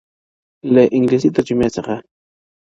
له 0.73 0.83
انګلیسي 0.95 1.29
ترجمې 1.35 1.67
څخه- 1.75 1.95